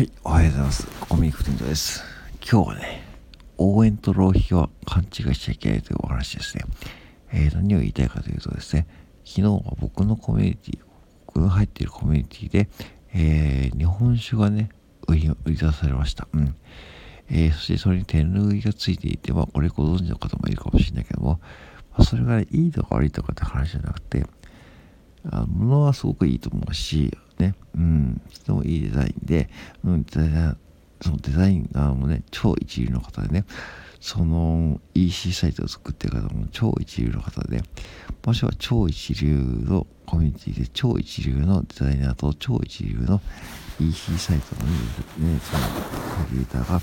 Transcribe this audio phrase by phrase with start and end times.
[0.00, 0.86] はい、おはようございます。
[1.10, 2.02] コミックテントです。
[2.50, 3.02] 今日はね、
[3.58, 6.64] 応援と浪費は勘違いしちゃいけないというお話ですね。
[7.34, 8.86] えー、何を言いたいかというとですね、
[9.26, 10.78] 昨日は僕のコミュニティ、
[11.26, 12.70] 僕の入っているコミュニティで、
[13.12, 14.70] えー、日本酒がね、
[15.06, 16.26] 売り売り出されました。
[16.32, 16.56] うん。
[17.28, 21.40] えー、そしてそれに手拭いがついていて、まあ、これご存知の方もいるかもしれないけども、
[21.90, 24.24] まあ、それが、ね、いいとか悪いとかって話じゃなくて、
[25.30, 29.48] あ物はすごくいいと思うし、ね、うん、とてもいいデザインで、
[29.84, 30.56] うん、デザイナー、
[31.00, 33.44] そのデザイン側もね、超一流の方でね、
[34.00, 37.62] その EC サイトを作ってる方も超一流の方で、
[38.22, 43.20] 場所は超一流のコミュニティで超一流のデザイナーと超一流の
[43.78, 44.70] EC サイトの
[45.32, 45.64] ね、その
[46.26, 46.80] クリエイターが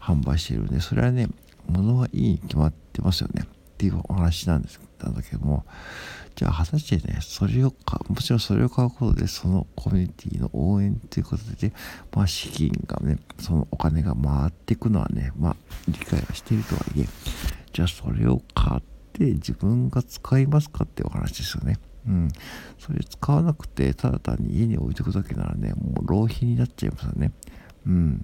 [0.00, 1.28] 販売しているんで、それはね、
[1.68, 3.44] 物はいいに決まってますよね。
[3.44, 3.46] っ
[3.78, 4.89] ていうお話なんです。
[5.04, 5.64] なんだけども、
[6.36, 11.72] じゃあ果たしてね、それをか、もちろんそれを買うことで、そのコミュニティの応援ということで、
[12.14, 15.56] まあ資金がね、そのお金が回っていくのはね、まあ
[15.88, 17.06] 理解はしているとはいえ、
[17.72, 21.78] じゃあそれを買って自分が使いますかっていうお話ですよね。
[22.06, 22.28] うん。
[22.78, 27.32] それ使わなくて、ただ単に家に置いとくだけならね、もう浪費になっちゃいますよね。
[27.86, 28.22] うん。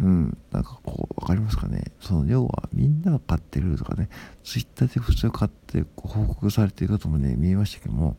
[0.00, 1.82] うん、なんかこう、わかりますかね？
[2.00, 4.08] その、要は、みんなが買ってるとかね、
[4.44, 8.16] ツイッターで普通買って報告されている方もね、見えましたけども、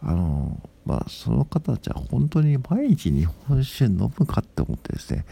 [0.00, 5.24] あの、まあ、その方たちは本当に毎日日本酒飲むかって思ってですね、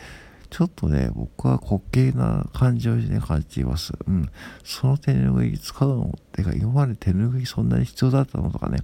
[0.50, 3.92] ちょっとね、僕は滑稽な感じをね、感じています。
[4.06, 4.28] うん。
[4.62, 8.78] その手拭い使うのってか、今まで手拭いそんなに必要だったのとかね、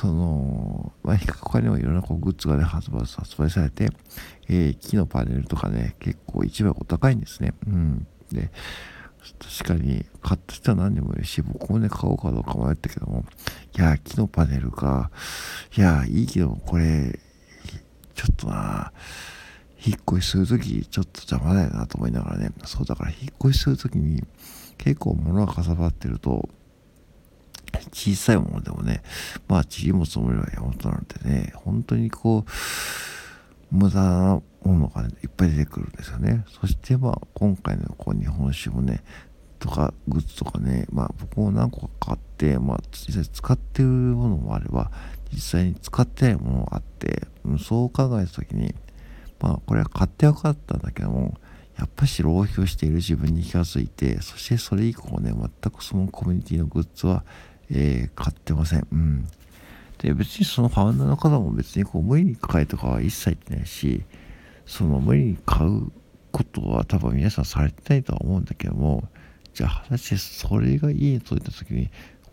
[0.00, 3.90] その、まあ、他にもいろんなこうグッズがね、発売発売されて、
[4.48, 7.52] えー、木のパネルとかね、結構一番お高いんですね。
[7.66, 8.06] うん。
[8.30, 8.52] で、
[9.60, 13.24] 確かに買った人は何人もいるし、僕もね、買おうかどうか迷ったけども、
[13.76, 15.10] いや、木のパネルか、
[15.76, 17.18] いや、いいけど、これ、
[18.14, 18.92] ちょっとな、
[19.84, 24.22] 引っ越しするとき、ちょっと邪魔だよなと思いながらね、そうだから引っ越しするときに、
[24.76, 26.48] 結構物がかさばってると、
[27.92, 29.02] 小さいものでもね、
[29.48, 36.44] まあ、塵も積もれば山本なんてね、本当にこう、無駄なものが、ね、いっぱい出てくるんですよね。
[36.60, 39.02] そしてまあ、今回のこう日本酒もね、
[39.58, 44.90] とか、グッズとかね、まあ、僕も何個か買って、まあ、実際使ってるものもあれば、
[45.32, 47.26] 実際に使ってないものがあって、
[47.58, 48.74] そう考えたときに、
[49.40, 51.34] まあ、これは買ってよかったんだけども、
[51.76, 57.24] やっぱし浪費をしている自分に気がついて、そしてそれ以降ね、全くそのコミュニティのグッズは、
[57.70, 58.86] えー、買ってません。
[58.90, 59.28] うん。
[59.98, 64.02] で、別にそのファウンダーの方も別にこう無理に買いとかは一切言ってないし、
[64.66, 65.90] その無理に買う
[66.30, 69.08] ことは多分皆さんされてないとは思うんだけども、
[69.54, 71.90] じゃあ果たしてそれがいいと言った時に、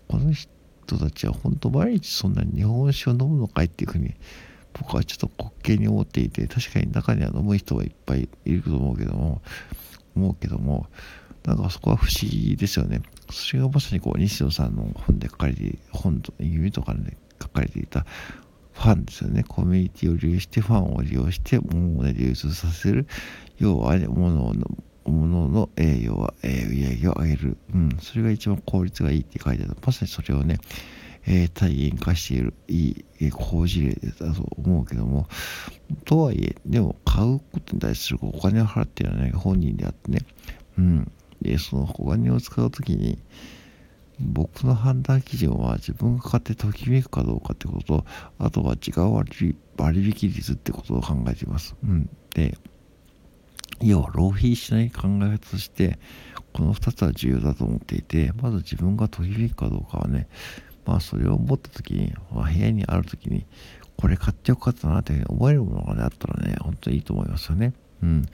[0.07, 4.13] この人たちは本当毎日そんなに日本酒を飲むのかいっていうふうに、
[4.73, 9.41] 僕はちょっと滑稽に思っていて、確かに中には飲む人はいっぱいいると思うけども、
[10.15, 10.87] 思うけども、
[11.45, 13.01] なんかそこは不思議ですよね。
[13.35, 18.05] それがまさにこう、西野さんの本で書かれて、本と、弓とかで書かれていた
[18.73, 19.43] ファンですよね。
[19.43, 23.07] コミュニティを利用して、ファンを利用して、物をね、流通させる。
[23.57, 24.65] 要は、ね、物の、
[25.05, 27.57] 物の、えー、要は、えー、売り上げを上げる。
[27.73, 27.89] うん。
[28.01, 29.77] それが一番効率がいいって書いてある。
[29.85, 30.57] まさにそれをね、
[31.27, 35.27] えー、体現化している、いい、えー、好事例だと思うけども、
[36.05, 40.19] とはいえ、でも買うことに対するお金を払っているのは、ね、本人であってね、
[40.77, 41.11] うん。
[41.41, 43.19] で、そのお金を使うときに、
[44.19, 48.05] 僕の判断基準は自分が買ってときめくかどうかってことと、
[48.39, 51.75] あとは時間割引率ってことを考えています。
[51.83, 52.09] うん。
[52.33, 52.57] で、
[53.81, 55.99] 要は浪費しない考え方として、
[56.53, 60.27] この2つは重要だと思っていて、まず自分がときめくかどうかはね、
[60.85, 63.45] まあそれを思った時に、まあ、部屋にある時に、
[63.97, 67.73] これ買ってよかったなって思えるものがね、あったらね、本当にいいと思いますよね。
[68.03, 68.25] うん。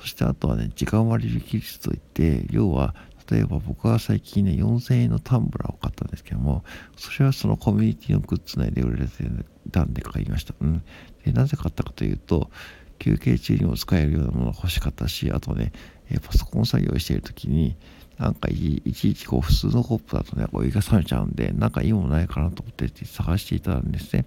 [0.00, 2.94] そしてあとはね、時間割引率といって、要は、
[3.30, 6.64] 例えば僕は最近ね、4000円のタンブラーを買ったんですけども、
[6.96, 9.24] それはそのコミュニティのグッズ内で売られて
[9.70, 10.54] たんで買いました。
[10.60, 10.82] うん。
[11.24, 12.50] で、なぜ買ったかというと、
[12.98, 15.72] 休憩中にも使えるようなものが欲しかったし、あとね、
[16.10, 17.76] えパソコン作業しているときに、
[18.18, 24.24] なんかいちいちこう普通のコップだとね、お湯が冷めちゃうんで、なんかいいものないかなと思って探していたんですね。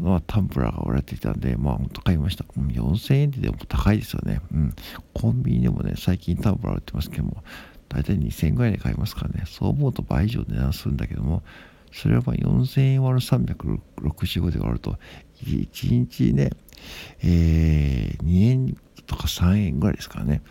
[0.00, 2.44] まあ、タンブラーが売られていたんで、まあ、ほんと買いました。
[2.56, 4.40] 4000円ででも高いですよね。
[4.52, 4.74] うん。
[5.12, 7.42] コンビニでもね、最近タンブラー売ってますけども、
[7.88, 9.44] 大体2000円ぐらいで買いますからね。
[9.46, 11.42] そう思うと倍以上値段するんだけども、
[11.92, 14.98] それはまあ4000円割る365で割ると、
[15.44, 16.50] 1日ね、
[17.22, 20.42] えー、2円とか3円ぐらいですからね。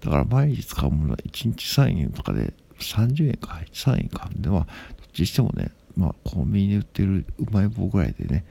[0.00, 4.28] だから毎日使うものは1日3円とかで30円か、3円か。
[4.34, 4.66] で、まあ、どっ
[5.12, 8.44] ちにしてもね、まあ、コンビニで売ってるうまい棒ぐらいでね、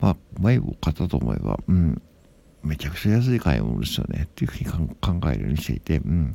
[0.00, 2.02] まあ、前を買ったと思えば、うん、
[2.62, 6.34] めちゃくちゃ安い買い物ですよねっていうふうに考えるようにしていて、うん、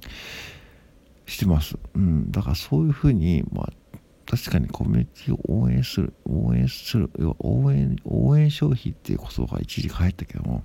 [1.26, 1.78] してます。
[1.96, 10.64] うん、だからそういうふうに、まあ、確かにコミュニティを応援する、応援する、要は応援、応援消費っていう言葉が一時入ったけども、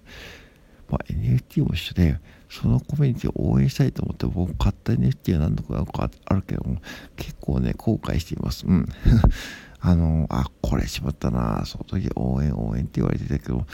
[0.88, 2.18] まあ、NFT も一緒で、
[2.50, 6.80] そのコミュニティを応援したいと思って僕買った NFT は何度かあるけども、
[7.16, 8.66] 結構ね、後悔しています。
[8.66, 8.88] うん。
[9.80, 13.66] あの、あ、これしまったな、その時応援応援って言われてたけど、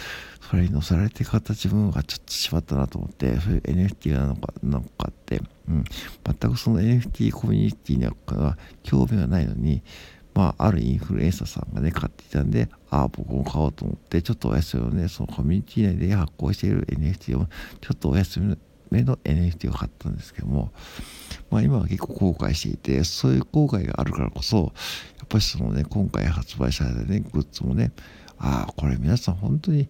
[0.50, 5.84] それに乗せられて買った自分がちょっとしまったなと思って、そういう NFT なのか、なんかって、うん、
[6.24, 9.82] 全くその NFT コミュニティには興味がないのに、
[10.34, 17.46] まあ、あるインフルエンサーさんがね、買っていたんで、ああ、僕も買おうと思って、ちょっとお休みをね、そのコミュニティ内で発行している NFT を、
[17.80, 18.56] ちょっとお休み
[18.90, 20.72] 目の NFT を買ったんですけども、
[21.50, 24.72] まあ今は結構後悔していて、そういう後悔があるからこそ、
[25.18, 27.92] やっぱりそのね、今回発売されたね、グッズもね、
[28.38, 29.88] ああ、これ皆さん本当に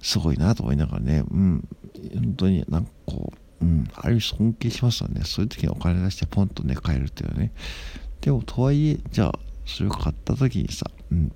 [0.00, 1.68] すごいなと思いながらね、うん、
[2.14, 5.22] 本当になんかこう、うん、ある意味尊敬しますよね。
[5.24, 7.52] そういう時にお金出してポンとね、買えるっていうね。
[8.20, 9.38] でも、とはいえ、じゃあ、
[9.68, 11.32] それを買った時にさ、うん、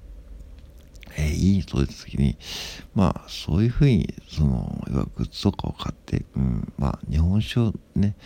[1.17, 2.37] えー、いいと出た時に、
[2.94, 8.17] まあ、そういうふうに、その、いわグッズとかを買って、うん、まあ、日本酒をね、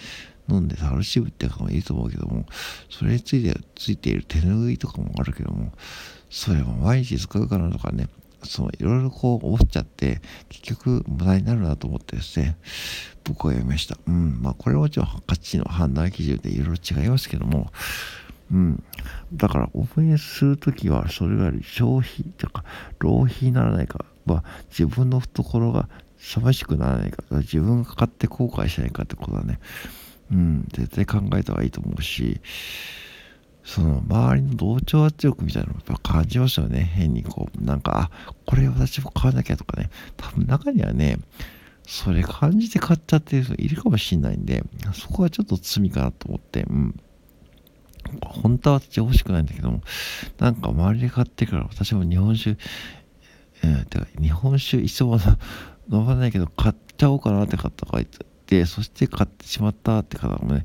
[0.49, 2.47] 飲んで楽しむって方もいいと思うけども、
[2.89, 5.73] それについて、ついている手拭いとかもあるけども、
[6.31, 8.09] それも毎日使うかなとかね、
[8.45, 12.57] そのいろいろこう思っちゃって、結局無駄になるなと思ってですね、
[13.25, 13.99] 僕は読みました。
[14.07, 17.73] うん、まあこれはもちろん価値の判断基準でいろいろ違いますけども、
[18.51, 18.83] うん。
[19.33, 22.65] だから、応援するときは、それより消費とか、
[22.99, 25.89] 浪費にならないか、まあ、自分の懐が
[26.19, 29.59] 寂しくならないか、自分が買って後悔しないかってことはね、
[30.31, 32.41] うん、絶対考えた方がいいと思うし、
[33.65, 36.81] その周りの同調圧力みたいなのもやっぱ感じますよね。
[36.81, 39.91] 変にこう、なんか、あ、これ私も買わなきゃとかね。
[40.17, 41.19] 多分中にはね、
[41.85, 44.63] それ感じて買っちゃってる人いるかもしれないんで、
[44.95, 47.01] そこはちょっと罪かなと思って、うん。
[48.47, 49.83] 本当は私欲しくないんだけども、
[50.39, 52.57] なんか周りで買ってから私も日本酒、
[53.65, 55.05] えー、てか日本酒一生
[55.91, 58.07] 飲まないけど買っちゃおうかなって方がい
[58.47, 60.65] て、そして買ってしまったって方もね、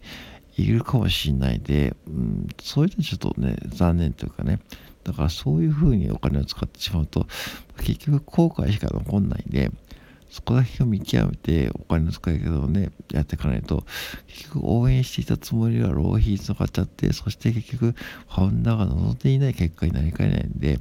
[0.57, 4.60] いるかもしれないで、うん、そういうのちょっとね、残念というかね、
[5.04, 7.25] だからそういうふうにお金を使ってしまうと、
[7.80, 9.72] 結局後悔しか残んないんで、
[10.31, 13.83] そこだけを見極めてお金の使い方をね、やっていかないと、
[14.28, 20.80] 結局応援していたつもりが浪費につながっちゃって、そして結局ファウンダーが望んでいない結果になりかねないんで、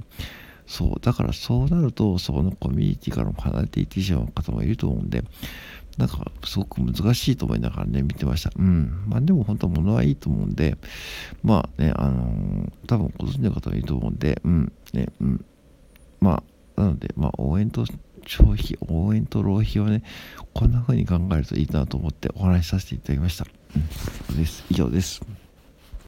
[0.66, 5.24] そう、だからそうなると、そこのコミュニティからも離れていってしまう方もいると思うんで、
[5.98, 8.52] なんかすごく難しいと思いながらね、見てました。
[8.56, 9.02] うん。
[9.08, 10.78] まあでも本当は物はいいと思うんで、
[11.42, 15.44] まあね、あのー、多分ご存知の方はいいと思うんで、うん、ね、うん。
[16.20, 16.42] ま
[16.76, 20.02] あ、なので、まあ応援として消費、応援と浪費をね、
[20.54, 23.46] こんな風に考えるといいなと思ってお話しさせていただきました。
[24.30, 24.64] うん、です。
[24.70, 25.20] 以上です。